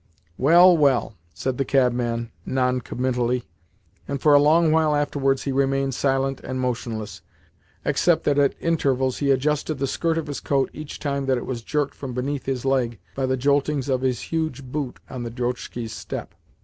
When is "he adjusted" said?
9.19-9.75